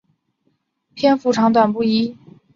[0.95, 2.17] 篇幅长短不一。